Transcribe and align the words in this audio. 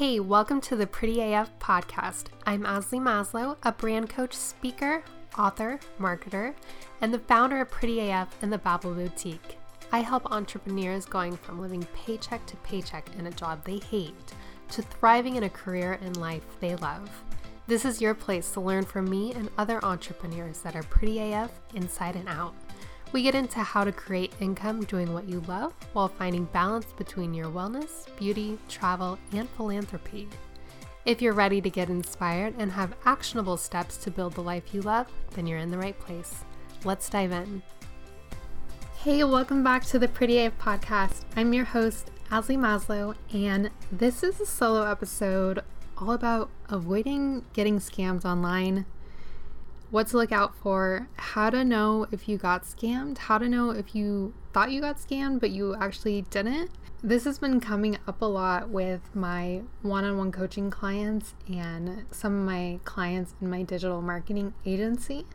Hey, 0.00 0.18
welcome 0.18 0.62
to 0.62 0.76
the 0.76 0.86
Pretty 0.86 1.20
AF 1.20 1.50
podcast. 1.58 2.28
I'm 2.46 2.62
Azalee 2.62 3.02
Maslow, 3.02 3.58
a 3.62 3.70
brand 3.70 4.08
coach, 4.08 4.32
speaker, 4.32 5.04
author, 5.36 5.78
marketer, 6.00 6.54
and 7.02 7.12
the 7.12 7.18
founder 7.18 7.60
of 7.60 7.70
Pretty 7.70 8.08
AF 8.08 8.34
and 8.40 8.50
the 8.50 8.56
Babble 8.56 8.94
Boutique. 8.94 9.58
I 9.92 9.98
help 9.98 10.32
entrepreneurs 10.32 11.04
going 11.04 11.36
from 11.36 11.60
living 11.60 11.86
paycheck 11.94 12.46
to 12.46 12.56
paycheck 12.56 13.10
in 13.18 13.26
a 13.26 13.30
job 13.30 13.62
they 13.62 13.76
hate 13.76 14.14
to 14.70 14.80
thriving 14.80 15.36
in 15.36 15.42
a 15.42 15.50
career 15.50 15.98
and 16.00 16.16
life 16.16 16.46
they 16.60 16.76
love. 16.76 17.10
This 17.66 17.84
is 17.84 18.00
your 18.00 18.14
place 18.14 18.50
to 18.52 18.60
learn 18.62 18.86
from 18.86 19.04
me 19.04 19.34
and 19.34 19.50
other 19.58 19.84
entrepreneurs 19.84 20.60
that 20.62 20.76
are 20.76 20.82
pretty 20.84 21.34
AF 21.34 21.50
inside 21.74 22.16
and 22.16 22.26
out. 22.26 22.54
We 23.12 23.24
get 23.24 23.34
into 23.34 23.58
how 23.58 23.82
to 23.82 23.90
create 23.90 24.32
income 24.38 24.84
doing 24.84 25.12
what 25.12 25.28
you 25.28 25.40
love 25.48 25.74
while 25.94 26.06
finding 26.06 26.44
balance 26.44 26.92
between 26.96 27.34
your 27.34 27.48
wellness, 27.48 28.06
beauty, 28.16 28.56
travel, 28.68 29.18
and 29.32 29.48
philanthropy. 29.50 30.28
If 31.04 31.20
you're 31.20 31.32
ready 31.32 31.60
to 31.60 31.68
get 31.68 31.90
inspired 31.90 32.54
and 32.56 32.70
have 32.70 32.94
actionable 33.04 33.56
steps 33.56 33.96
to 33.96 34.12
build 34.12 34.34
the 34.34 34.42
life 34.42 34.72
you 34.72 34.82
love, 34.82 35.08
then 35.32 35.48
you're 35.48 35.58
in 35.58 35.72
the 35.72 35.78
right 35.78 35.98
place. 35.98 36.44
Let's 36.84 37.08
dive 37.08 37.32
in. 37.32 37.64
Hey, 38.98 39.24
welcome 39.24 39.64
back 39.64 39.84
to 39.86 39.98
the 39.98 40.06
Pretty 40.06 40.38
AF 40.44 40.56
podcast. 40.60 41.22
I'm 41.34 41.52
your 41.52 41.64
host, 41.64 42.12
Azalee 42.30 42.58
Maslow, 42.58 43.16
and 43.34 43.70
this 43.90 44.22
is 44.22 44.40
a 44.40 44.46
solo 44.46 44.88
episode 44.88 45.64
all 45.98 46.12
about 46.12 46.48
avoiding 46.68 47.44
getting 47.54 47.80
scammed 47.80 48.24
online 48.24 48.86
what 49.90 50.06
to 50.08 50.16
look 50.16 50.32
out 50.32 50.54
for, 50.54 51.08
how 51.16 51.50
to 51.50 51.64
know 51.64 52.06
if 52.12 52.28
you 52.28 52.38
got 52.38 52.62
scammed, 52.62 53.18
how 53.18 53.38
to 53.38 53.48
know 53.48 53.70
if 53.70 53.94
you 53.94 54.32
thought 54.52 54.70
you 54.70 54.80
got 54.80 54.98
scammed 54.98 55.40
but 55.40 55.50
you 55.50 55.74
actually 55.76 56.22
didn't. 56.22 56.70
This 57.02 57.24
has 57.24 57.38
been 57.38 57.60
coming 57.60 57.96
up 58.06 58.20
a 58.20 58.26
lot 58.26 58.68
with 58.68 59.00
my 59.14 59.62
one 59.80 60.04
on 60.04 60.18
one 60.18 60.30
coaching 60.30 60.70
clients 60.70 61.34
and 61.48 62.04
some 62.10 62.38
of 62.40 62.44
my 62.44 62.78
clients 62.84 63.34
in 63.40 63.48
my 63.48 63.62
digital 63.62 64.02
marketing 64.02 64.52
agency. 64.66 65.26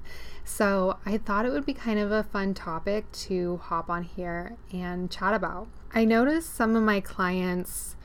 So 0.43 0.99
I 1.07 1.17
thought 1.17 1.45
it 1.45 1.51
would 1.51 1.65
be 1.65 1.73
kind 1.73 1.97
of 1.97 2.11
a 2.11 2.23
fun 2.23 2.53
topic 2.53 3.11
to 3.13 3.57
hop 3.57 3.89
on 3.89 4.03
here 4.03 4.57
and 4.71 5.09
chat 5.09 5.33
about. 5.33 5.67
I 5.91 6.05
noticed 6.05 6.53
some 6.53 6.75
of 6.75 6.83
my 6.83 6.99
clients 6.99 7.95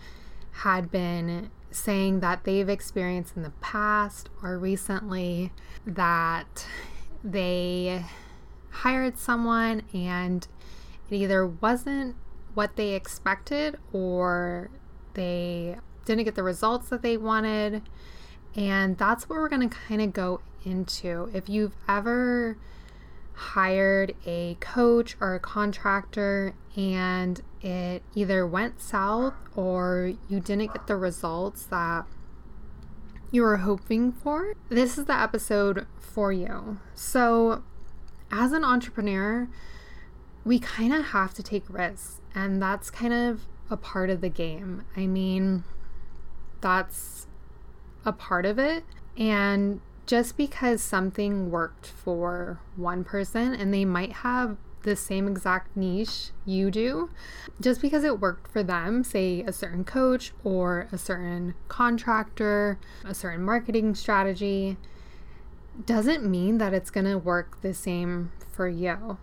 had 0.53 0.91
been 0.91 1.51
saying 1.71 2.21
that 2.21 2.45
they've 2.45 2.69
experienced 2.69 3.37
in 3.37 3.43
the 3.43 3.53
past 3.61 4.29
or 4.43 4.59
recently 4.59 5.53
that 5.87 6.67
they 7.23 8.05
hired 8.71 9.19
someone 9.19 9.83
and 9.93 10.47
it 11.11 11.17
either 11.17 11.47
wasn't 11.47 12.17
what 12.55 12.77
they 12.77 12.95
expected 12.95 13.79
or 13.93 14.71
they 15.15 15.77
didn't 16.05 16.25
get 16.25 16.35
the 16.35 16.43
results 16.43 16.89
that 16.89 17.03
they 17.03 17.17
wanted. 17.17 17.83
And 18.57 18.99
that's 18.99 19.29
what 19.29 19.39
we're 19.39 19.49
going 19.49 19.69
to 19.69 19.77
kind 19.77 20.03
of 20.03 20.13
go 20.13 20.41
into. 20.65 21.31
If 21.33 21.49
you've 21.49 21.77
ever 21.89 22.57
hired 23.33 24.15
a 24.27 24.57
coach 24.61 25.17
or 25.21 25.35
a 25.35 25.41
contractor 25.41 26.55
and 26.77 27.41
it 27.63 28.03
either 28.15 28.47
went 28.47 28.81
south 28.81 29.35
or 29.55 30.15
you 30.29 30.41
didn't 30.41 30.73
get 30.73 30.87
the 30.87 30.97
results 30.97 31.65
that 31.67 32.07
you 33.31 33.43
were 33.43 33.59
hoping 33.59 34.13
for, 34.13 34.55
this 34.69 34.99
is 34.99 35.05
the 35.05 35.19
episode 35.19 35.87
for 35.99 36.33
you. 36.33 36.79
So, 36.95 37.63
as 38.31 38.53
an 38.53 38.65
entrepreneur, 38.65 39.49
we 40.45 40.59
kind 40.59 40.93
of 40.93 41.07
have 41.07 41.35
to 41.35 41.43
take 41.43 41.65
risks, 41.69 42.21
and 42.35 42.61
that's 42.61 42.91
kind 42.91 43.13
of 43.13 43.47
a 43.69 43.77
part 43.77 44.11
of 44.11 44.21
the 44.21 44.29
game. 44.29 44.85
I 44.97 45.07
mean, 45.07 45.65
that's 46.61 47.27
a 48.05 48.13
part 48.13 48.47
of 48.47 48.59
it. 48.59 48.85
And 49.17 49.81
just 50.07 50.37
because 50.37 50.83
something 50.83 51.51
worked 51.51 51.87
for 51.87 52.59
one 52.75 53.05
person 53.05 53.55
and 53.55 53.73
they 53.73 53.85
might 53.85 54.13
have 54.13 54.57
the 54.83 54.97
same 54.97 55.29
exact 55.29 55.77
niche 55.77 56.31
you 56.45 56.71
do, 56.71 57.11
just 57.61 57.81
because 57.83 58.05
it 58.05 58.21
worked 58.21 58.51
for 58.51 58.63
them, 58.63 59.05
say 59.05 59.43
a 59.43 59.53
certain 59.53 59.85
coach 59.85 60.33
or 60.43 60.89
a 60.93 60.99
certain 60.99 61.55
contractor, 61.69 62.79
a 63.05 63.15
certain 63.15 63.43
marketing 63.43 63.95
strategy, 63.95 64.77
doesn't 65.87 66.25
mean 66.25 66.59
that 66.59 66.75
it's 66.75 66.91
going 66.91 67.07
to 67.07 67.19
work 67.19 67.61
the 67.63 67.75
same 67.75 68.33
for 68.53 68.69
you. 68.69 69.19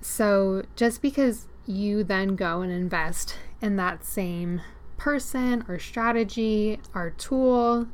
So 0.00 0.64
just 0.76 1.02
because 1.02 1.46
you 1.66 2.04
then 2.04 2.36
go 2.36 2.60
and 2.60 2.70
invest 2.70 3.36
in 3.60 3.76
that 3.76 4.04
same 4.04 4.60
person 4.96 5.64
or 5.68 5.78
strategy 5.78 6.80
or 6.94 7.10
tool, 7.10 7.88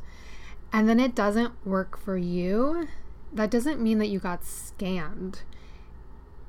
and 0.73 0.89
then 0.89 1.01
it 1.01 1.15
doesn't 1.15 1.55
work 1.67 1.99
for 1.99 2.17
you, 2.17 2.89
that 3.33 3.51
doesn't 3.51 3.81
mean 3.81 3.99
that 3.99 4.09
you 4.09 4.19
got 4.19 4.43
scammed. 4.43 5.43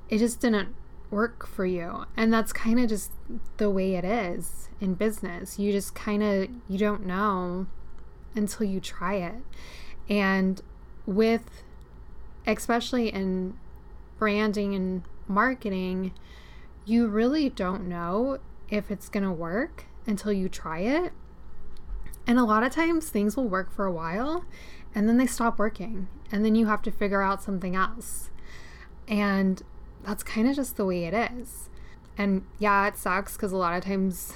It 0.09 0.19
just 0.19 0.39
didn't 0.39 0.75
work 1.09 1.47
for 1.47 1.65
you. 1.65 2.05
And 2.17 2.33
that's 2.33 2.51
kind 2.51 2.79
of 2.79 2.89
just 2.89 3.11
the 3.57 3.69
way 3.69 3.95
it 3.95 4.03
is 4.03 4.69
in 4.81 4.95
business. 4.95 5.59
You 5.59 5.71
just 5.71 5.95
kind 5.95 6.23
of 6.23 6.49
you 6.67 6.77
don't 6.77 7.05
know 7.05 7.67
until 8.35 8.67
you 8.67 8.79
try 8.79 9.15
it. 9.15 9.43
And 10.09 10.61
with 11.05 11.63
especially 12.45 13.09
in 13.09 13.55
branding 14.17 14.75
and 14.75 15.03
marketing, 15.27 16.13
you 16.85 17.07
really 17.07 17.49
don't 17.49 17.87
know 17.87 18.39
if 18.69 18.91
it's 18.91 19.07
going 19.07 19.23
to 19.23 19.31
work 19.31 19.85
until 20.05 20.33
you 20.33 20.49
try 20.49 20.79
it. 20.79 21.13
And 22.25 22.39
a 22.39 22.43
lot 22.43 22.63
of 22.63 22.71
times 22.71 23.09
things 23.09 23.35
will 23.35 23.47
work 23.47 23.71
for 23.71 23.85
a 23.85 23.91
while 23.91 24.45
and 24.95 25.07
then 25.07 25.17
they 25.17 25.27
stop 25.27 25.59
working. 25.59 26.07
And 26.31 26.43
then 26.43 26.55
you 26.55 26.65
have 26.65 26.81
to 26.83 26.91
figure 26.91 27.21
out 27.21 27.43
something 27.43 27.75
else. 27.75 28.29
And 29.07 29.61
that's 30.03 30.23
kind 30.23 30.47
of 30.47 30.55
just 30.55 30.77
the 30.77 30.85
way 30.85 31.05
it 31.05 31.13
is. 31.13 31.69
And 32.17 32.43
yeah, 32.59 32.87
it 32.87 32.97
sucks 32.97 33.33
because 33.33 33.51
a 33.51 33.57
lot 33.57 33.75
of 33.75 33.83
times 33.83 34.33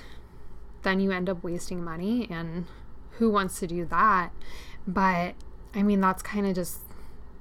then 0.84 1.00
you 1.00 1.12
end 1.12 1.30
up 1.30 1.44
wasting 1.44 1.84
money. 1.84 2.28
And 2.30 2.66
who 3.12 3.30
wants 3.30 3.60
to 3.60 3.68
do 3.68 3.86
that? 3.86 4.32
But 4.88 5.36
I 5.76 5.84
mean, 5.84 6.02
that's 6.02 6.24
kind 6.24 6.48
of 6.48 6.56
just 6.56 6.80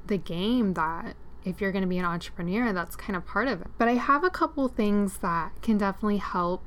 the 0.06 0.19
game 0.19 0.75
that 0.75 1.16
if 1.44 1.60
you're 1.60 1.72
going 1.72 1.82
to 1.82 1.88
be 1.88 1.98
an 1.98 2.04
entrepreneur, 2.04 2.72
that's 2.72 2.97
kind 2.97 3.16
of 3.16 3.25
part 3.25 3.48
of 3.48 3.60
it. 3.60 3.69
But 3.78 3.88
I 3.88 3.94
have 3.94 4.25
a 4.25 4.31
couple 4.31 4.66
things 4.69 5.19
that 5.19 5.53
can 5.62 5.78
definitely 5.78 6.19
help 6.19 6.62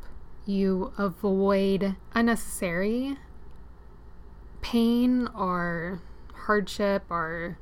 you 0.45 0.93
avoid 0.97 1.95
unnecessary 2.15 3.17
pain 4.61 5.27
or 5.35 6.01
hardship 6.33 7.03
or 7.09 7.57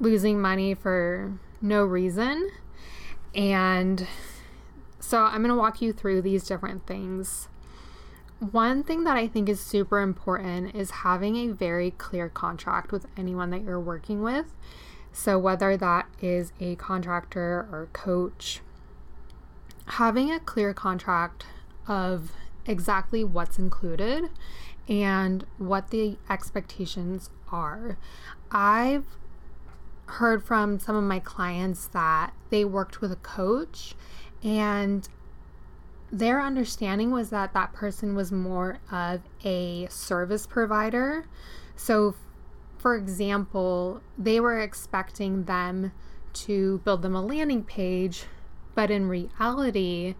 losing 0.00 0.40
money 0.40 0.74
for 0.74 1.38
no 1.60 1.84
reason. 1.84 2.50
And 3.34 4.06
so 5.00 5.18
I'm 5.18 5.42
going 5.42 5.48
to 5.48 5.54
walk 5.54 5.80
you 5.80 5.92
through 5.92 6.22
these 6.22 6.44
different 6.44 6.86
things. 6.86 7.48
One 8.38 8.84
thing 8.84 9.04
that 9.04 9.16
I 9.16 9.26
think 9.26 9.48
is 9.48 9.60
super 9.60 10.00
important 10.00 10.74
is 10.74 10.90
having 10.90 11.36
a 11.36 11.48
very 11.52 11.90
clear 11.92 12.28
contract 12.28 12.92
with 12.92 13.06
anyone 13.16 13.50
that 13.50 13.62
you're 13.62 13.80
working 13.80 14.22
with. 14.22 14.54
So, 15.10 15.38
whether 15.38 15.76
that 15.76 16.06
is 16.20 16.52
a 16.60 16.76
contractor 16.76 17.66
or 17.72 17.88
coach, 17.92 18.60
having 19.86 20.30
a 20.30 20.38
clear 20.38 20.72
contract 20.72 21.46
of 21.88 22.32
exactly 22.66 23.24
what's 23.24 23.58
included 23.58 24.30
and 24.88 25.44
what 25.56 25.90
the 25.90 26.18
expectations 26.30 27.30
are. 27.50 27.98
I've 28.50 29.06
heard 30.08 30.42
from 30.42 30.78
some 30.78 30.96
of 30.96 31.04
my 31.04 31.18
clients 31.20 31.86
that 31.88 32.32
they 32.50 32.64
worked 32.64 33.00
with 33.00 33.12
a 33.12 33.16
coach 33.16 33.94
and 34.42 35.08
their 36.10 36.40
understanding 36.40 37.10
was 37.10 37.30
that 37.30 37.52
that 37.52 37.72
person 37.72 38.14
was 38.14 38.32
more 38.32 38.78
of 38.90 39.20
a 39.44 39.86
service 39.90 40.46
provider. 40.46 41.26
So, 41.76 42.14
for 42.78 42.96
example, 42.96 44.00
they 44.16 44.40
were 44.40 44.58
expecting 44.58 45.44
them 45.44 45.92
to 46.32 46.78
build 46.84 47.02
them 47.02 47.14
a 47.14 47.20
landing 47.20 47.62
page, 47.62 48.24
but 48.74 48.90
in 48.90 49.08
reality, 49.08 50.14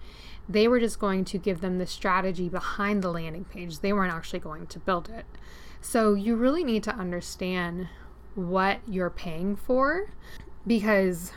they 0.48 0.68
were 0.68 0.80
just 0.80 0.98
going 0.98 1.24
to 1.26 1.38
give 1.38 1.60
them 1.60 1.78
the 1.78 1.86
strategy 1.86 2.48
behind 2.48 3.02
the 3.02 3.10
landing 3.10 3.44
page. 3.44 3.80
They 3.80 3.92
weren't 3.92 4.12
actually 4.12 4.40
going 4.40 4.66
to 4.68 4.78
build 4.78 5.08
it. 5.08 5.24
So 5.80 6.14
you 6.14 6.36
really 6.36 6.64
need 6.64 6.82
to 6.84 6.94
understand 6.94 7.88
what 8.38 8.78
you're 8.86 9.10
paying 9.10 9.56
for 9.56 10.12
because 10.64 11.32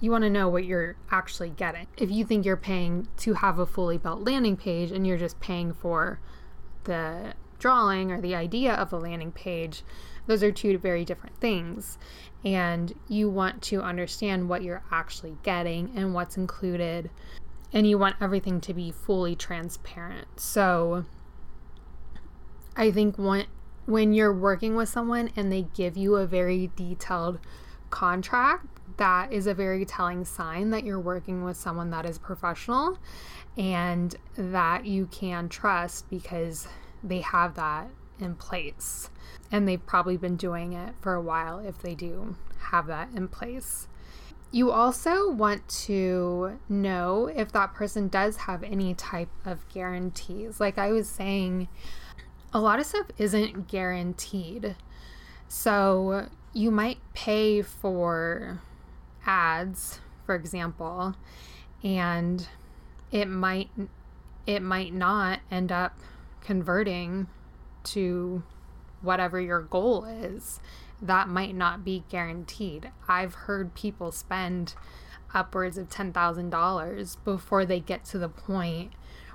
you 0.00 0.10
want 0.10 0.22
to 0.22 0.28
know 0.28 0.48
what 0.48 0.66
you're 0.66 0.96
actually 1.10 1.48
getting. 1.48 1.86
If 1.96 2.10
you 2.10 2.26
think 2.26 2.44
you're 2.44 2.58
paying 2.58 3.08
to 3.18 3.32
have 3.34 3.58
a 3.58 3.64
fully 3.64 3.96
built 3.96 4.20
landing 4.20 4.56
page 4.56 4.92
and 4.92 5.06
you're 5.06 5.16
just 5.16 5.40
paying 5.40 5.72
for 5.72 6.20
the 6.84 7.32
drawing 7.58 8.12
or 8.12 8.20
the 8.20 8.34
idea 8.34 8.74
of 8.74 8.92
a 8.92 8.98
landing 8.98 9.32
page, 9.32 9.82
those 10.26 10.42
are 10.42 10.52
two 10.52 10.76
very 10.76 11.06
different 11.06 11.40
things. 11.40 11.96
And 12.44 12.92
you 13.08 13.30
want 13.30 13.62
to 13.62 13.80
understand 13.80 14.50
what 14.50 14.62
you're 14.62 14.84
actually 14.92 15.38
getting 15.42 15.90
and 15.96 16.12
what's 16.12 16.36
included 16.36 17.08
and 17.72 17.88
you 17.88 17.96
want 17.96 18.16
everything 18.20 18.60
to 18.60 18.74
be 18.74 18.90
fully 18.90 19.34
transparent. 19.34 20.28
So 20.38 21.06
I 22.76 22.90
think 22.90 23.16
when 23.16 23.46
when 23.86 24.12
you're 24.12 24.34
working 24.34 24.74
with 24.74 24.88
someone 24.88 25.30
and 25.36 25.50
they 25.50 25.62
give 25.74 25.96
you 25.96 26.16
a 26.16 26.26
very 26.26 26.70
detailed 26.76 27.38
contract, 27.90 28.66
that 28.98 29.32
is 29.32 29.46
a 29.46 29.54
very 29.54 29.84
telling 29.84 30.24
sign 30.24 30.70
that 30.70 30.84
you're 30.84 31.00
working 31.00 31.44
with 31.44 31.56
someone 31.56 31.90
that 31.90 32.06
is 32.06 32.18
professional 32.18 32.98
and 33.56 34.16
that 34.36 34.86
you 34.86 35.06
can 35.06 35.48
trust 35.48 36.08
because 36.10 36.66
they 37.02 37.20
have 37.20 37.54
that 37.54 37.88
in 38.18 38.34
place. 38.34 39.10
And 39.52 39.68
they've 39.68 39.84
probably 39.84 40.16
been 40.16 40.36
doing 40.36 40.72
it 40.72 40.94
for 41.00 41.14
a 41.14 41.22
while 41.22 41.58
if 41.58 41.78
they 41.78 41.94
do 41.94 42.36
have 42.70 42.86
that 42.88 43.08
in 43.14 43.28
place. 43.28 43.88
You 44.50 44.70
also 44.70 45.30
want 45.30 45.68
to 45.68 46.58
know 46.68 47.26
if 47.34 47.52
that 47.52 47.74
person 47.74 48.08
does 48.08 48.36
have 48.38 48.62
any 48.62 48.94
type 48.94 49.28
of 49.44 49.68
guarantees. 49.68 50.60
Like 50.60 50.78
I 50.78 50.92
was 50.92 51.08
saying, 51.08 51.68
a 52.56 52.60
lot 52.60 52.80
of 52.80 52.86
stuff 52.86 53.08
isn't 53.18 53.68
guaranteed. 53.68 54.76
So 55.46 56.30
you 56.54 56.70
might 56.70 56.96
pay 57.12 57.60
for 57.60 58.62
ads, 59.26 60.00
for 60.24 60.34
example, 60.34 61.14
and 61.84 62.48
it 63.12 63.26
might 63.26 63.68
it 64.46 64.62
might 64.62 64.94
not 64.94 65.40
end 65.50 65.70
up 65.70 65.98
converting 66.40 67.26
to 67.84 68.42
whatever 69.02 69.38
your 69.38 69.60
goal 69.60 70.06
is. 70.06 70.58
That 71.02 71.28
might 71.28 71.54
not 71.54 71.84
be 71.84 72.04
guaranteed. 72.08 72.90
I've 73.06 73.34
heard 73.34 73.74
people 73.74 74.12
spend 74.12 74.74
upwards 75.34 75.76
of 75.76 75.90
$10,000 75.90 77.16
before 77.22 77.66
they 77.66 77.80
get 77.80 78.06
to 78.06 78.18
the 78.18 78.30
point 78.30 78.92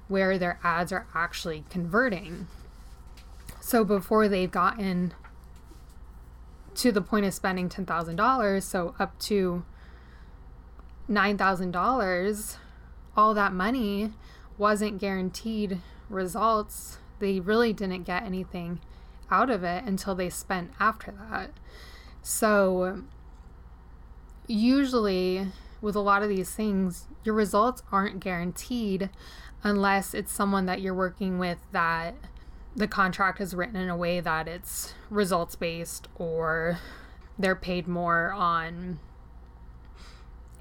where 0.07 0.39
their 0.39 0.59
ads 0.63 0.91
are 0.91 1.06
actually 1.13 1.65
converting. 1.69 2.47
So 3.71 3.85
before 3.85 4.27
they've 4.27 4.51
gotten 4.51 5.13
to 6.75 6.91
the 6.91 7.01
point 7.01 7.25
of 7.25 7.33
spending 7.33 7.69
$10,000, 7.69 8.62
so 8.62 8.95
up 9.00 9.18
to 9.19 9.63
$9,000, 11.09 12.57
all 13.15 13.33
that 13.33 13.53
money 13.53 14.12
wasn't 14.57 15.00
guaranteed 15.00 15.79
results. 16.09 16.97
They 17.19 17.39
really 17.39 17.71
didn't 17.71 18.03
get 18.03 18.23
anything 18.23 18.81
out 19.31 19.50
of 19.50 19.63
it 19.63 19.85
until 19.85 20.15
they 20.15 20.29
spent 20.29 20.71
after 20.77 21.12
that. 21.12 21.51
So, 22.21 23.03
usually, 24.47 25.47
with 25.79 25.95
a 25.95 26.01
lot 26.01 26.23
of 26.23 26.27
these 26.27 26.53
things, 26.53 27.07
your 27.23 27.35
results 27.35 27.83
aren't 27.89 28.19
guaranteed 28.19 29.09
unless 29.63 30.13
it's 30.13 30.33
someone 30.33 30.65
that 30.65 30.81
you're 30.81 30.94
working 30.94 31.39
with 31.39 31.59
that 31.71 32.15
the 32.75 32.88
contract 32.88 33.41
is 33.41 33.53
written 33.53 33.75
in 33.75 33.89
a 33.89 33.97
way 33.97 34.19
that 34.19 34.47
it's 34.47 34.94
results 35.09 35.56
based 35.56 36.07
or 36.15 36.79
they're 37.38 37.56
paid 37.56 37.88
more 37.88 38.31
on 38.31 39.00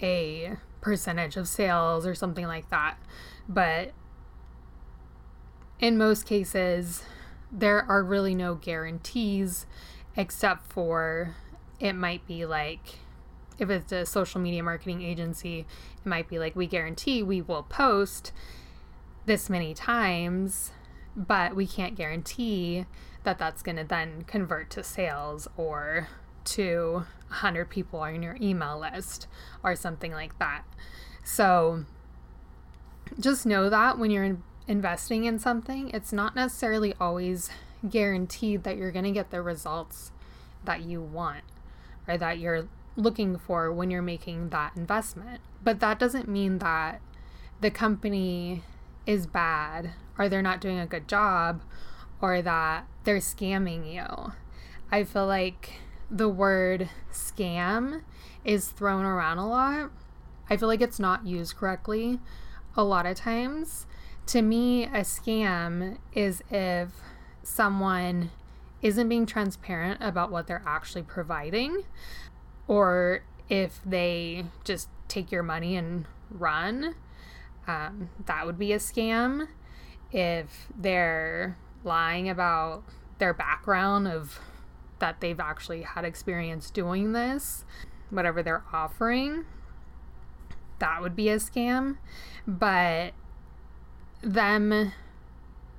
a 0.02 0.56
percentage 0.80 1.36
of 1.36 1.46
sales 1.46 2.06
or 2.06 2.14
something 2.14 2.46
like 2.46 2.68
that. 2.70 2.96
But 3.48 3.92
in 5.78 5.96
most 5.96 6.26
cases, 6.26 7.04
there 7.52 7.84
are 7.88 8.02
really 8.02 8.34
no 8.34 8.54
guarantees 8.54 9.66
except 10.16 10.72
for 10.72 11.36
it 11.78 11.92
might 11.94 12.26
be 12.26 12.44
like 12.44 12.98
if 13.58 13.68
it's 13.68 13.92
a 13.92 14.06
social 14.06 14.40
media 14.40 14.62
marketing 14.62 15.02
agency, 15.02 15.60
it 15.60 16.08
might 16.08 16.28
be 16.28 16.38
like 16.38 16.56
we 16.56 16.66
guarantee 16.66 17.22
we 17.22 17.42
will 17.42 17.62
post 17.62 18.32
this 19.26 19.50
many 19.50 19.74
times, 19.74 20.72
but 21.16 21.54
we 21.56 21.66
can't 21.66 21.96
guarantee 21.96 22.86
that 23.24 23.38
that's 23.38 23.62
going 23.62 23.76
to 23.76 23.84
then 23.84 24.22
convert 24.22 24.70
to 24.70 24.82
sales 24.82 25.48
or 25.56 26.08
to 26.44 27.04
100 27.28 27.68
people 27.68 28.00
on 28.00 28.22
your 28.22 28.36
email 28.40 28.78
list 28.78 29.26
or 29.62 29.76
something 29.76 30.12
like 30.12 30.38
that. 30.38 30.62
So 31.24 31.84
just 33.18 33.44
know 33.44 33.68
that 33.68 33.98
when 33.98 34.10
you're 34.10 34.38
investing 34.66 35.24
in 35.24 35.38
something, 35.38 35.90
it's 35.90 36.12
not 36.12 36.34
necessarily 36.34 36.94
always 37.00 37.50
guaranteed 37.88 38.64
that 38.64 38.76
you're 38.76 38.92
going 38.92 39.04
to 39.04 39.10
get 39.10 39.30
the 39.30 39.42
results 39.42 40.12
that 40.64 40.82
you 40.82 41.02
want 41.02 41.44
or 42.06 42.16
that 42.16 42.38
you're 42.38 42.68
looking 42.96 43.38
for 43.38 43.72
when 43.72 43.90
you're 43.90 44.02
making 44.02 44.50
that 44.50 44.76
investment. 44.76 45.40
But 45.62 45.80
that 45.80 45.98
doesn't 45.98 46.28
mean 46.28 46.58
that 46.58 47.00
the 47.60 47.70
company 47.70 48.62
is 49.06 49.26
bad 49.26 49.92
or 50.20 50.28
they're 50.28 50.42
not 50.42 50.60
doing 50.60 50.78
a 50.78 50.86
good 50.86 51.08
job 51.08 51.62
or 52.20 52.42
that 52.42 52.84
they're 53.04 53.16
scamming 53.16 53.90
you. 53.90 54.32
I 54.92 55.02
feel 55.02 55.26
like 55.26 55.80
the 56.10 56.28
word 56.28 56.90
scam 57.10 58.02
is 58.44 58.68
thrown 58.68 59.06
around 59.06 59.38
a 59.38 59.48
lot. 59.48 59.90
I 60.50 60.58
feel 60.58 60.68
like 60.68 60.82
it's 60.82 60.98
not 60.98 61.26
used 61.26 61.56
correctly 61.56 62.20
a 62.76 62.84
lot 62.84 63.06
of 63.06 63.16
times. 63.16 63.86
To 64.26 64.42
me, 64.42 64.84
a 64.84 65.00
scam 65.00 65.96
is 66.12 66.42
if 66.50 66.90
someone 67.42 68.30
isn't 68.82 69.08
being 69.08 69.24
transparent 69.24 70.02
about 70.02 70.30
what 70.30 70.46
they're 70.46 70.62
actually 70.66 71.02
providing, 71.02 71.84
or 72.68 73.22
if 73.48 73.80
they 73.86 74.44
just 74.64 74.88
take 75.08 75.32
your 75.32 75.42
money 75.42 75.76
and 75.76 76.04
run. 76.30 76.94
Um, 77.66 78.10
that 78.26 78.44
would 78.44 78.58
be 78.58 78.72
a 78.72 78.78
scam. 78.78 79.48
If 80.12 80.66
they're 80.76 81.56
lying 81.84 82.28
about 82.28 82.82
their 83.18 83.32
background 83.32 84.08
of 84.08 84.40
that 84.98 85.20
they've 85.20 85.40
actually 85.40 85.82
had 85.82 86.04
experience 86.04 86.70
doing 86.70 87.12
this, 87.12 87.64
whatever 88.10 88.42
they're 88.42 88.64
offering, 88.72 89.44
that 90.78 91.00
would 91.00 91.16
be 91.16 91.28
a 91.28 91.36
scam. 91.36 91.96
But 92.46 93.12
them 94.22 94.92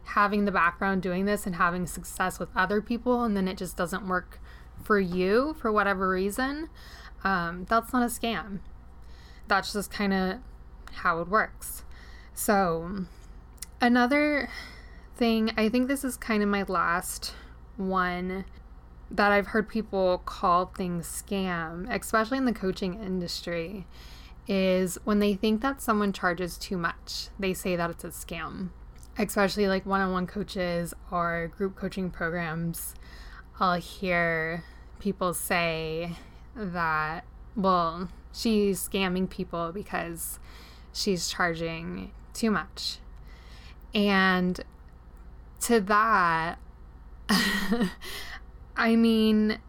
having 0.06 0.46
the 0.46 0.52
background 0.52 1.02
doing 1.02 1.26
this 1.26 1.46
and 1.46 1.56
having 1.56 1.86
success 1.86 2.40
with 2.40 2.50
other 2.56 2.82
people 2.82 3.24
and 3.24 3.38
then 3.38 3.48
it 3.48 3.58
just 3.58 3.78
doesn't 3.78 4.08
work 4.08 4.40
for 4.84 5.00
you 5.00 5.56
for 5.60 5.72
whatever 5.72 6.10
reason, 6.10 6.70
um, 7.24 7.66
that's 7.70 7.94
not 7.94 8.04
a 8.04 8.08
scam. 8.08 8.60
That's 9.48 9.74
just 9.74 9.92
kind 9.92 10.14
of 10.14 10.38
how 10.92 11.20
it 11.22 11.28
works. 11.28 11.84
So, 12.34 13.06
another 13.82 14.48
thing, 15.16 15.52
I 15.58 15.68
think 15.68 15.88
this 15.88 16.04
is 16.04 16.16
kind 16.16 16.42
of 16.42 16.48
my 16.48 16.64
last 16.64 17.34
one 17.76 18.46
that 19.10 19.32
I've 19.32 19.48
heard 19.48 19.68
people 19.68 20.20
call 20.20 20.68
things 20.68 21.06
scam, 21.06 21.94
especially 21.94 22.38
in 22.38 22.46
the 22.46 22.54
coaching 22.54 22.94
industry, 23.04 23.86
is 24.48 24.98
when 25.04 25.20
they 25.20 25.34
think 25.34 25.62
that 25.62 25.82
someone 25.82 26.14
charges 26.14 26.58
too 26.58 26.78
much, 26.78 27.28
they 27.38 27.54
say 27.54 27.76
that 27.76 27.90
it's 27.90 28.04
a 28.06 28.10
scam. 28.10 28.70
Especially 29.18 29.68
like 29.68 29.86
one 29.86 30.00
on 30.00 30.14
one 30.14 30.28
coaches 30.28 30.94
or 31.12 31.52
group 31.58 31.76
coaching 31.76 32.10
programs, 32.10 32.96
I'll 33.60 33.80
hear 33.80 34.64
people 35.00 35.34
say 35.34 36.16
that, 36.56 37.26
well, 37.56 38.10
she's 38.34 38.88
scamming 38.88 39.30
people 39.30 39.72
because 39.74 40.40
she's 40.94 41.28
charging 41.28 42.12
too 42.34 42.50
much. 42.50 43.00
And 43.94 44.60
to 45.62 45.80
that, 45.82 46.58
I 48.76 48.96
mean, 48.96 49.60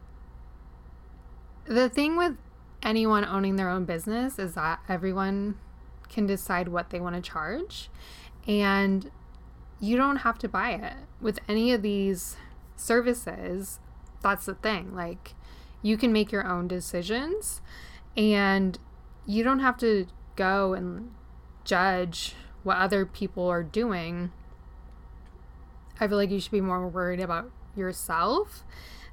the 1.64 1.88
thing 1.88 2.16
with 2.16 2.36
anyone 2.82 3.24
owning 3.24 3.56
their 3.56 3.68
own 3.68 3.84
business 3.84 4.38
is 4.38 4.54
that 4.54 4.80
everyone 4.88 5.58
can 6.08 6.26
decide 6.26 6.68
what 6.68 6.90
they 6.90 7.00
want 7.00 7.16
to 7.16 7.22
charge. 7.22 7.88
And 8.46 9.10
you 9.80 9.96
don't 9.96 10.18
have 10.18 10.38
to 10.38 10.48
buy 10.48 10.72
it. 10.72 10.94
With 11.20 11.40
any 11.48 11.72
of 11.72 11.82
these 11.82 12.36
services, 12.76 13.80
that's 14.22 14.46
the 14.46 14.54
thing. 14.54 14.94
Like, 14.94 15.34
you 15.82 15.96
can 15.96 16.12
make 16.12 16.30
your 16.30 16.46
own 16.46 16.68
decisions 16.68 17.60
and 18.16 18.78
you 19.26 19.42
don't 19.42 19.60
have 19.60 19.76
to 19.78 20.06
go 20.36 20.74
and 20.74 21.10
judge 21.64 22.34
what 22.62 22.76
other 22.76 23.04
people 23.04 23.48
are 23.48 23.62
doing. 23.62 24.30
I 26.00 26.08
feel 26.08 26.16
like 26.16 26.30
you 26.30 26.40
should 26.40 26.52
be 26.52 26.60
more 26.60 26.86
worried 26.88 27.20
about 27.20 27.50
yourself 27.76 28.64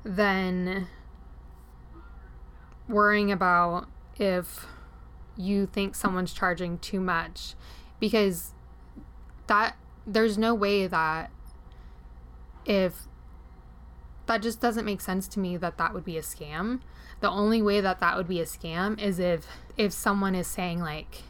than 0.03 0.87
worrying 2.87 3.31
about 3.31 3.87
if 4.17 4.65
you 5.37 5.65
think 5.65 5.95
someone's 5.95 6.33
charging 6.33 6.77
too 6.79 6.99
much 6.99 7.55
because 7.99 8.53
that 9.47 9.77
there's 10.05 10.37
no 10.37 10.53
way 10.53 10.87
that 10.87 11.31
if 12.65 13.07
that 14.25 14.41
just 14.41 14.59
doesn't 14.59 14.85
make 14.85 15.01
sense 15.01 15.27
to 15.27 15.39
me 15.39 15.55
that 15.55 15.77
that 15.77 15.93
would 15.93 16.03
be 16.03 16.17
a 16.17 16.21
scam 16.21 16.81
the 17.21 17.29
only 17.29 17.61
way 17.61 17.79
that 17.79 17.99
that 17.99 18.17
would 18.17 18.27
be 18.27 18.39
a 18.41 18.45
scam 18.45 18.99
is 18.99 19.19
if 19.19 19.47
if 19.77 19.93
someone 19.93 20.35
is 20.35 20.47
saying 20.47 20.79
like 20.81 21.23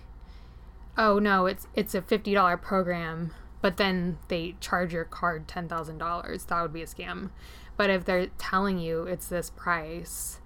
oh 0.99 1.17
no 1.17 1.47
it's 1.47 1.65
it's 1.73 1.95
a 1.95 2.01
$50 2.01 2.61
program 2.61 3.31
but 3.61 3.77
then 3.77 4.17
they 4.27 4.55
charge 4.59 4.93
your 4.93 5.03
card 5.03 5.47
$10,000. 5.47 6.47
That 6.47 6.61
would 6.61 6.73
be 6.73 6.81
a 6.81 6.85
scam. 6.85 7.29
But 7.75 7.89
if 7.89 8.05
they're 8.05 8.27
telling 8.37 8.79
you 8.79 9.03
it's 9.03 9.27
this 9.27 9.49
price, 9.49 10.39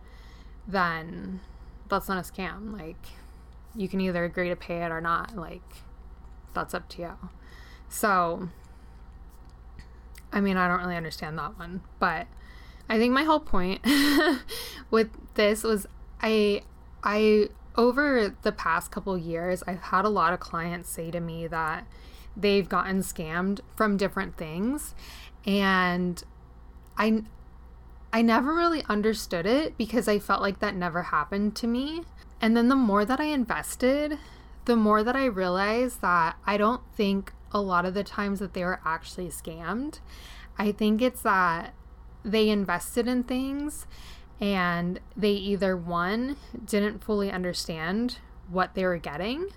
then 0.68 1.42
that's 1.90 2.08
not 2.08 2.18
a 2.18 2.32
scam. 2.32 2.74
Like, 2.74 3.06
you 3.76 3.88
can 3.88 4.02
either 4.02 4.24
agree 4.24 4.50
to 4.50 4.56
pay 4.56 4.84
it 4.84 4.92
or 4.92 5.02
not. 5.02 5.36
Like, 5.36 5.62
that's 6.54 6.74
up 6.74 6.90
to 6.90 7.02
you. 7.02 7.30
So, 7.90 8.50
I 10.32 10.42
mean, 10.42 10.58
I 10.58 10.68
don't 10.68 10.80
really 10.80 10.98
understand 10.98 11.38
that 11.38 11.58
one, 11.60 11.82
but 12.00 12.28
I 12.90 12.98
think 12.98 13.14
my 13.14 13.24
whole 13.24 13.40
point 13.40 13.82
with 14.92 15.10
this 15.36 15.64
was 15.64 15.88
I 16.22 16.64
I 17.04 17.50
over 17.76 18.36
the 18.42 18.52
past 18.52 18.92
couple 18.92 19.18
years, 19.18 19.64
I've 19.68 19.82
had 19.82 20.06
a 20.06 20.10
lot 20.10 20.34
of 20.34 20.40
clients 20.40 20.90
say 20.90 21.12
to 21.12 21.20
me 21.20 21.48
that 21.48 21.88
they've 22.36 22.68
gotten 22.68 23.00
scammed 23.00 23.60
from 23.76 23.98
different 23.98 24.38
things 24.38 24.96
and 25.46 26.24
I 26.98 27.24
I 28.12 28.22
never 28.22 28.54
really 28.54 28.84
understood 28.88 29.46
it 29.48 29.76
because 29.78 30.08
I 30.08 30.20
felt 30.20 30.42
like 30.42 30.60
that 30.60 30.76
never 30.76 31.04
happened 31.04 31.56
to 31.58 31.68
me. 31.68 32.04
And 32.40 32.56
then 32.56 32.70
the 32.70 32.76
more 32.76 33.06
that 33.06 33.20
I 33.20 33.26
invested, 33.26 34.20
the 34.66 34.76
more 34.76 35.04
that 35.04 35.16
I 35.16 35.26
realized 35.26 36.02
that 36.02 36.38
I 36.46 36.58
don't 36.58 36.82
think 36.96 37.34
a 37.52 37.60
lot 37.60 37.86
of 37.86 37.96
the 37.96 38.04
times 38.04 38.40
that 38.40 38.54
they 38.54 38.64
were 38.64 38.80
actually 38.86 39.30
scammed. 39.30 40.00
I 40.60 40.72
think 40.72 41.02
it's 41.02 41.24
that 41.24 41.74
they 42.24 42.50
invested 42.50 43.08
in 43.08 43.24
things 43.24 43.88
and 44.40 45.00
they 45.16 45.32
either 45.32 45.76
one 45.76 46.38
didn't 46.66 47.04
fully 47.04 47.32
understand 47.32 48.18
what 48.50 48.76
they 48.76 48.84
were 48.86 48.98
getting 48.98 49.48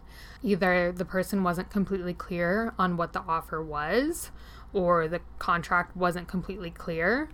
either 0.42 0.92
the 0.92 1.04
person 1.04 1.42
wasn't 1.42 1.70
completely 1.70 2.14
clear 2.14 2.72
on 2.78 2.96
what 2.96 3.12
the 3.12 3.20
offer 3.22 3.62
was 3.62 4.30
or 4.72 5.08
the 5.08 5.20
contract 5.38 5.96
wasn't 5.96 6.28
completely 6.28 6.70
clear 6.70 7.28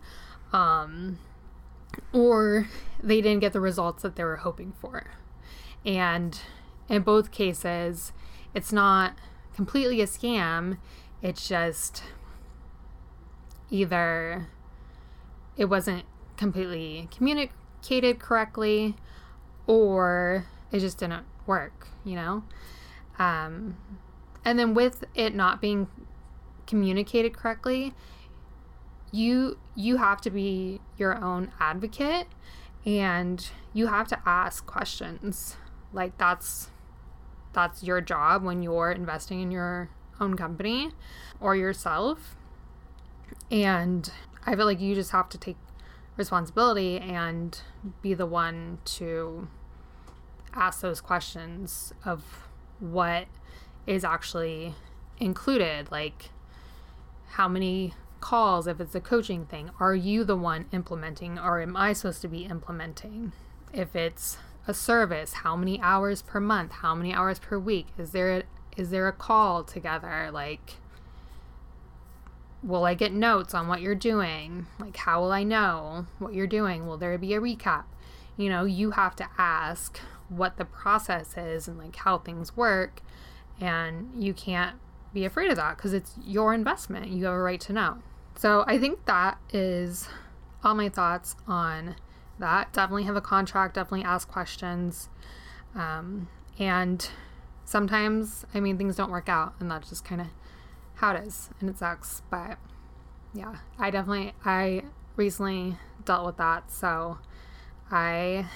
um, 0.53 1.19
or 2.13 2.69
they 3.03 3.21
didn't 3.21 3.41
get 3.41 3.53
the 3.53 3.61
results 3.61 4.03
that 4.03 4.17
they 4.17 4.25
were 4.25 4.37
hoping 4.37 4.73
for. 4.81 5.11
And 5.85 6.39
in 6.89 7.03
both 7.03 7.31
cases 7.31 8.13
it's 8.55 8.73
not 8.73 9.15
completely 9.55 10.01
a 10.01 10.07
scam 10.07 10.79
it's 11.21 11.49
just 11.49 12.03
either 13.71 14.49
it 15.57 15.67
wasn't 15.67 16.05
completely 16.43 17.09
communicated 17.17 18.19
correctly 18.19 18.97
or 19.69 20.45
it 20.73 20.81
just 20.81 20.99
didn't 20.99 21.25
work, 21.47 21.87
you 22.05 22.17
know? 22.17 22.43
Um, 23.17 23.77
and 24.45 24.59
then 24.59 24.75
with 24.75 25.05
it 25.15 25.37
not 25.37 25.61
being 25.61 25.87
communicated 26.67 27.37
correctly, 27.37 27.95
you 29.13 29.57
you 29.77 29.99
have 29.99 30.21
to 30.23 30.31
be 30.31 30.81
your 30.97 31.23
own 31.23 31.53
advocate 31.61 32.27
and 32.85 33.49
you 33.73 33.87
have 33.87 34.09
to 34.09 34.19
ask 34.27 34.67
questions. 34.67 35.57
Like 35.93 36.19
that's 36.19 36.71
that's 37.53 37.85
your 37.85 38.01
job 38.01 38.43
when 38.43 38.65
you're 38.65 38.91
investing 38.91 39.41
in 39.41 39.53
your 39.53 39.91
own 40.21 40.37
company 40.37 40.91
or 41.41 41.55
yourself. 41.55 42.35
And 43.49 44.11
I 44.45 44.57
feel 44.57 44.65
like 44.65 44.81
you 44.81 44.97
just 44.97 45.13
have 45.13 45.29
to 45.29 45.39
take 45.39 45.57
responsibility 46.17 46.99
and 46.99 47.61
be 48.03 48.15
the 48.15 48.27
one 48.27 48.79
to 48.85 49.49
ask 50.55 50.81
those 50.81 51.01
questions 51.01 51.93
of 52.05 52.49
what 52.79 53.27
is 53.87 54.05
actually 54.05 54.75
included 55.19 55.91
like 55.91 56.31
how 57.31 57.49
many 57.49 57.95
calls 58.21 58.67
if 58.67 58.81
it's 58.81 58.95
a 58.95 59.01
coaching 59.01 59.47
thing 59.47 59.71
are 59.81 59.95
you 59.95 60.25
the 60.25 60.37
one 60.37 60.67
implementing 60.73 61.39
or 61.39 61.61
am 61.61 61.77
i 61.77 61.93
supposed 61.93 62.21
to 62.23 62.29
be 62.29 62.45
implementing? 62.45 63.33
If 63.73 63.97
it's 63.97 64.37
a 64.69 64.75
service 64.75 65.33
how 65.33 65.57
many 65.57 65.81
hours 65.81 66.23
per 66.23 66.41
month 66.41 66.73
how 66.73 66.95
many 66.95 67.15
hours 67.15 67.39
per 67.39 67.59
week? 67.59 67.89
Is 67.99 68.13
there 68.13 68.39
a, 68.39 68.43
is 68.77 68.91
there 68.91 69.09
a 69.09 69.13
call 69.13 69.65
together? 69.65 70.31
Like 70.33 70.75
will 72.63 72.85
I 72.85 72.95
get 72.95 73.13
notes 73.13 73.55
on 73.55 73.69
what 73.69 73.81
you're 73.81 73.95
doing? 73.95 74.67
Like, 74.79 74.97
how 74.97 75.21
will 75.21 75.33
I 75.33 75.43
know 75.43 76.07
what 76.19 76.35
you're 76.35 76.47
doing? 76.47 76.87
Will 76.87 76.97
there 76.97 77.17
be 77.19 77.35
a 77.35 77.41
recap? 77.41 77.85
You 78.37 78.49
know, 78.49 78.65
you 78.65 78.93
have 78.93 79.17
to 79.17 79.29
ask 79.37 79.99
what 80.29 80.57
the 80.57 80.65
process 80.65 81.37
is 81.37 81.69
and 81.69 81.79
like 81.79 81.97
how 81.97 82.19
things 82.19 82.57
work. 82.57 83.03
And 83.61 84.11
you 84.17 84.33
can't 84.33 84.77
be 85.13 85.25
afraid 85.25 85.51
of 85.51 85.57
that 85.57 85.77
because 85.77 85.93
it's 85.93 86.15
your 86.25 86.55
investment. 86.55 87.11
You 87.11 87.25
have 87.27 87.35
a 87.35 87.39
right 87.39 87.61
to 87.63 87.73
know. 87.73 87.99
So 88.37 88.65
I 88.67 88.79
think 88.79 89.05
that 89.05 89.39
is 89.53 90.09
all 90.65 90.75
my 90.75 90.89
thoughts 90.89 91.37
on 91.47 91.97
that. 92.39 92.73
Definitely 92.73 93.05
have 93.05 93.17
a 93.17 93.21
contract, 93.21 93.75
definitely 93.75 94.05
ask 94.05 94.29
questions. 94.29 95.09
Um, 95.75 96.29
and 96.59 97.09
sometimes, 97.65 98.47
I 98.55 98.61
mean, 98.61 98.79
things 98.79 98.97
don't 98.97 99.11
work 99.11 99.29
out, 99.29 99.55
and 99.61 99.71
that's 99.71 99.89
just 99.89 100.05
kind 100.05 100.21
of 100.21 100.29
how 101.03 101.15
it 101.15 101.27
is 101.27 101.51
and 101.61 101.69
it 101.69 101.79
sucks 101.79 102.23
but 102.31 102.57
yeah 103.35 103.57
i 103.79 103.91
definitely 103.91 104.33
i 104.45 104.83
recently 105.17 105.77
dealt 106.07 106.25
with 106.25 106.39
that 106.39 106.71
so 106.71 107.19
i 107.91 108.47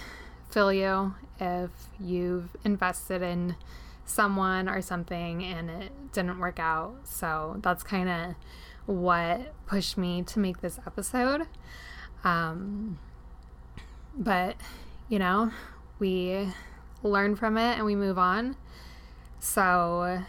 feel 0.51 0.73
you 0.73 1.15
if 1.39 1.71
you've 2.01 2.57
invested 2.65 3.21
in 3.21 3.57
someone 4.07 4.69
or 4.69 4.81
something 4.81 5.45
and 5.45 5.69
it 5.69 6.13
didn't 6.13 6.39
work 6.39 6.59
out. 6.59 6.95
So 7.05 7.59
that's 7.63 7.83
kind 7.83 8.09
of 8.09 8.35
what 8.87 9.53
pushed 9.67 9.99
me 9.99 10.23
to 10.23 10.39
make 10.39 10.61
this 10.61 10.79
episode. 10.87 11.43
Um, 12.25 12.99
but 14.17 14.57
you 15.09 15.19
know 15.19 15.51
we 15.99 16.49
learn 17.03 17.37
from 17.37 17.59
it 17.59 17.77
and 17.77 17.85
we 17.85 17.95
move 17.95 18.19
on. 18.19 18.57
So 19.41 20.23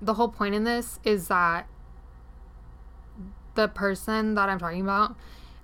the 0.00 0.14
whole 0.14 0.28
point 0.28 0.54
in 0.54 0.64
this 0.64 0.98
is 1.04 1.28
that 1.28 1.68
the 3.54 3.68
person 3.68 4.34
that 4.34 4.48
I'm 4.48 4.58
talking 4.58 4.80
about, 4.80 5.16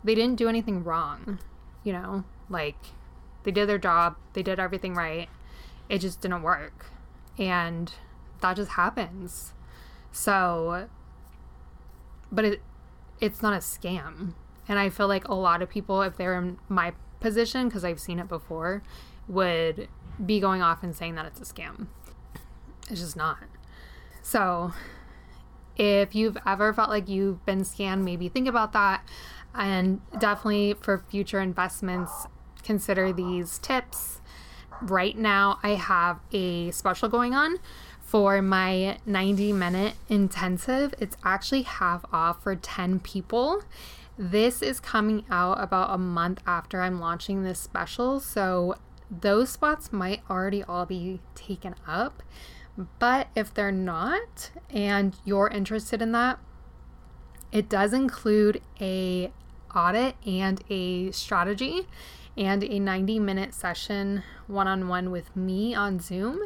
they 0.04 0.14
didn't 0.14 0.36
do 0.36 0.48
anything 0.48 0.84
wrong. 0.84 1.38
You 1.84 1.92
know, 1.92 2.24
like 2.48 2.76
they 3.44 3.50
did 3.50 3.68
their 3.68 3.78
job, 3.78 4.16
they 4.32 4.42
did 4.42 4.58
everything 4.58 4.94
right. 4.94 5.28
It 5.88 6.00
just 6.00 6.20
didn't 6.20 6.42
work. 6.42 6.86
And 7.38 7.92
that 8.40 8.56
just 8.56 8.72
happens. 8.72 9.52
So 10.12 10.88
but 12.30 12.44
it 12.44 12.62
it's 13.20 13.42
not 13.42 13.54
a 13.54 13.58
scam. 13.58 14.34
And 14.68 14.78
I 14.78 14.90
feel 14.90 15.08
like 15.08 15.28
a 15.28 15.34
lot 15.34 15.62
of 15.62 15.70
people 15.70 16.02
if 16.02 16.16
they're 16.16 16.36
in 16.36 16.58
my 16.68 16.92
position 17.20 17.68
because 17.68 17.84
I've 17.84 18.00
seen 18.00 18.18
it 18.18 18.28
before 18.28 18.82
would 19.28 19.88
be 20.24 20.40
going 20.40 20.62
off 20.62 20.82
and 20.82 20.94
saying 20.94 21.14
that 21.14 21.26
it's 21.26 21.40
a 21.40 21.54
scam. 21.54 21.86
It's 22.90 23.00
just 23.00 23.16
not. 23.16 23.38
So, 24.26 24.72
if 25.76 26.16
you've 26.16 26.36
ever 26.44 26.74
felt 26.74 26.90
like 26.90 27.08
you've 27.08 27.46
been 27.46 27.60
scammed, 27.60 28.02
maybe 28.02 28.28
think 28.28 28.48
about 28.48 28.72
that. 28.72 29.08
And 29.54 30.00
definitely 30.18 30.74
for 30.74 30.98
future 30.98 31.38
investments, 31.38 32.26
consider 32.64 33.12
these 33.12 33.58
tips. 33.60 34.20
Right 34.82 35.16
now, 35.16 35.60
I 35.62 35.76
have 35.76 36.18
a 36.32 36.72
special 36.72 37.08
going 37.08 37.34
on 37.34 37.58
for 38.00 38.42
my 38.42 38.98
90 39.06 39.52
minute 39.52 39.94
intensive. 40.08 40.92
It's 40.98 41.16
actually 41.22 41.62
half 41.62 42.04
off 42.12 42.42
for 42.42 42.56
10 42.56 42.98
people. 42.98 43.62
This 44.18 44.60
is 44.60 44.80
coming 44.80 45.24
out 45.30 45.62
about 45.62 45.94
a 45.94 45.98
month 45.98 46.42
after 46.48 46.80
I'm 46.80 46.98
launching 46.98 47.44
this 47.44 47.60
special, 47.60 48.18
so 48.18 48.74
those 49.08 49.50
spots 49.50 49.92
might 49.92 50.22
already 50.28 50.64
all 50.64 50.84
be 50.84 51.20
taken 51.36 51.76
up. 51.86 52.24
But 52.98 53.28
if 53.34 53.52
they're 53.54 53.72
not 53.72 54.50
and 54.70 55.16
you're 55.24 55.48
interested 55.48 56.02
in 56.02 56.12
that, 56.12 56.38
it 57.52 57.68
does 57.68 57.92
include 57.92 58.60
a 58.80 59.32
audit 59.74 60.16
and 60.26 60.62
a 60.68 61.10
strategy 61.10 61.86
and 62.36 62.62
a 62.64 62.78
90 62.78 63.18
minute 63.18 63.54
session 63.54 64.22
one-on-one 64.46 65.10
with 65.10 65.34
me 65.34 65.74
on 65.74 66.00
Zoom. 66.00 66.40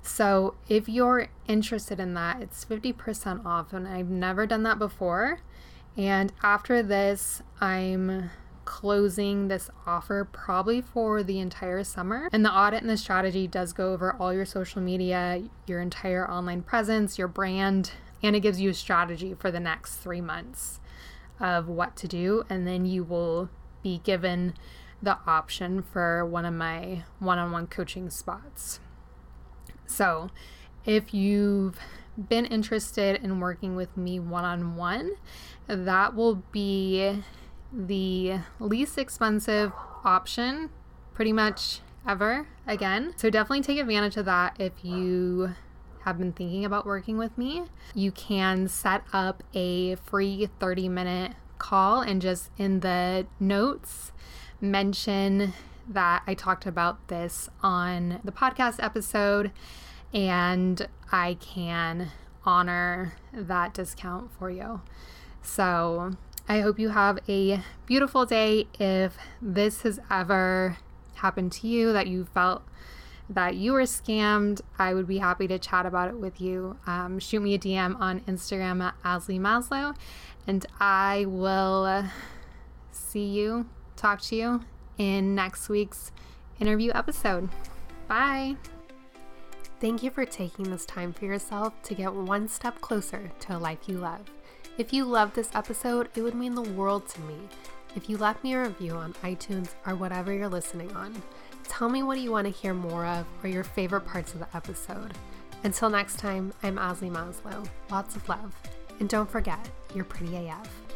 So 0.00 0.54
if 0.68 0.88
you're 0.88 1.28
interested 1.46 2.00
in 2.00 2.14
that, 2.14 2.40
it's 2.40 2.64
50% 2.64 3.44
off 3.44 3.72
and 3.72 3.86
I've 3.86 4.08
never 4.08 4.46
done 4.46 4.62
that 4.62 4.78
before. 4.78 5.40
And 5.96 6.32
after 6.42 6.82
this, 6.82 7.42
I'm 7.60 8.30
closing 8.68 9.48
this 9.48 9.70
offer 9.86 10.28
probably 10.30 10.82
for 10.82 11.22
the 11.22 11.38
entire 11.38 11.82
summer. 11.82 12.28
And 12.30 12.44
the 12.44 12.52
audit 12.52 12.82
and 12.82 12.90
the 12.90 12.98
strategy 12.98 13.48
does 13.48 13.72
go 13.72 13.94
over 13.94 14.12
all 14.12 14.34
your 14.34 14.44
social 14.44 14.82
media, 14.82 15.42
your 15.66 15.80
entire 15.80 16.30
online 16.30 16.60
presence, 16.60 17.16
your 17.16 17.28
brand, 17.28 17.92
and 18.22 18.36
it 18.36 18.40
gives 18.40 18.60
you 18.60 18.68
a 18.68 18.74
strategy 18.74 19.32
for 19.32 19.50
the 19.50 19.58
next 19.58 19.96
three 19.96 20.20
months 20.20 20.80
of 21.40 21.66
what 21.66 21.96
to 21.96 22.06
do. 22.06 22.44
And 22.50 22.66
then 22.66 22.84
you 22.84 23.04
will 23.04 23.48
be 23.82 24.02
given 24.04 24.52
the 25.02 25.16
option 25.26 25.80
for 25.80 26.26
one 26.26 26.44
of 26.44 26.52
my 26.52 27.04
one 27.20 27.38
on 27.38 27.50
one 27.50 27.68
coaching 27.68 28.10
spots. 28.10 28.80
So 29.86 30.28
if 30.84 31.14
you've 31.14 31.78
been 32.28 32.44
interested 32.44 33.24
in 33.24 33.40
working 33.40 33.76
with 33.76 33.96
me 33.96 34.20
one 34.20 34.44
on 34.44 34.76
one, 34.76 35.12
that 35.68 36.14
will 36.14 36.42
be 36.52 37.22
the 37.72 38.40
least 38.58 38.98
expensive 38.98 39.72
option 40.04 40.70
pretty 41.14 41.32
much 41.32 41.80
ever 42.06 42.46
again. 42.66 43.12
So 43.16 43.30
definitely 43.30 43.62
take 43.62 43.78
advantage 43.78 44.16
of 44.16 44.24
that 44.26 44.56
if 44.58 44.72
you 44.82 45.54
have 46.04 46.18
been 46.18 46.32
thinking 46.32 46.64
about 46.64 46.86
working 46.86 47.18
with 47.18 47.36
me. 47.36 47.64
You 47.94 48.12
can 48.12 48.68
set 48.68 49.02
up 49.12 49.42
a 49.54 49.96
free 49.96 50.48
30 50.58 50.88
minute 50.88 51.32
call 51.58 52.00
and 52.00 52.22
just 52.22 52.50
in 52.56 52.80
the 52.80 53.26
notes 53.40 54.12
mention 54.60 55.52
that 55.88 56.22
I 56.26 56.34
talked 56.34 56.66
about 56.66 57.08
this 57.08 57.48
on 57.62 58.20
the 58.24 58.32
podcast 58.32 58.82
episode 58.82 59.52
and 60.14 60.88
I 61.10 61.36
can 61.40 62.10
honor 62.44 63.14
that 63.32 63.74
discount 63.74 64.30
for 64.32 64.50
you. 64.50 64.80
So 65.42 66.16
I 66.50 66.60
hope 66.60 66.78
you 66.78 66.88
have 66.88 67.18
a 67.28 67.60
beautiful 67.84 68.24
day. 68.24 68.66
If 68.80 69.18
this 69.42 69.82
has 69.82 70.00
ever 70.10 70.78
happened 71.16 71.52
to 71.52 71.68
you, 71.68 71.92
that 71.92 72.06
you 72.06 72.24
felt 72.24 72.62
that 73.28 73.56
you 73.56 73.72
were 73.72 73.82
scammed, 73.82 74.62
I 74.78 74.94
would 74.94 75.06
be 75.06 75.18
happy 75.18 75.46
to 75.48 75.58
chat 75.58 75.84
about 75.84 76.08
it 76.08 76.16
with 76.16 76.40
you. 76.40 76.78
Um, 76.86 77.18
shoot 77.18 77.40
me 77.40 77.52
a 77.52 77.58
DM 77.58 78.00
on 78.00 78.20
Instagram 78.20 78.82
at 78.82 78.94
Azalee 79.02 79.38
Maslow, 79.38 79.94
and 80.46 80.64
I 80.80 81.26
will 81.28 82.06
see 82.92 83.26
you, 83.26 83.68
talk 83.96 84.22
to 84.22 84.36
you 84.36 84.64
in 84.96 85.34
next 85.34 85.68
week's 85.68 86.12
interview 86.60 86.92
episode. 86.94 87.50
Bye. 88.06 88.56
Thank 89.80 90.02
you 90.02 90.10
for 90.10 90.24
taking 90.24 90.70
this 90.70 90.86
time 90.86 91.12
for 91.12 91.26
yourself 91.26 91.74
to 91.82 91.94
get 91.94 92.14
one 92.14 92.48
step 92.48 92.80
closer 92.80 93.30
to 93.40 93.56
a 93.56 93.58
life 93.58 93.80
you 93.86 93.98
love. 93.98 94.22
If 94.78 94.92
you 94.92 95.04
love 95.04 95.34
this 95.34 95.50
episode, 95.54 96.08
it 96.14 96.22
would 96.22 96.36
mean 96.36 96.54
the 96.54 96.62
world 96.62 97.08
to 97.08 97.20
me 97.22 97.34
if 97.96 98.08
you 98.08 98.16
left 98.16 98.44
me 98.44 98.54
a 98.54 98.62
review 98.62 98.92
on 98.92 99.12
iTunes 99.24 99.70
or 99.84 99.96
whatever 99.96 100.32
you're 100.32 100.48
listening 100.48 100.94
on. 100.94 101.20
Tell 101.64 101.88
me 101.88 102.04
what 102.04 102.20
you 102.20 102.30
want 102.30 102.46
to 102.46 102.52
hear 102.52 102.72
more 102.74 103.04
of 103.04 103.26
or 103.42 103.48
your 103.48 103.64
favorite 103.64 104.06
parts 104.06 104.34
of 104.34 104.38
the 104.38 104.56
episode. 104.56 105.14
Until 105.64 105.90
next 105.90 106.20
time, 106.20 106.54
I'm 106.62 106.76
Azalee 106.76 107.10
Maslow. 107.10 107.68
Lots 107.90 108.14
of 108.14 108.28
love. 108.28 108.54
And 109.00 109.08
don't 109.08 109.28
forget, 109.28 109.58
you're 109.96 110.04
pretty 110.04 110.36
AF. 110.36 110.87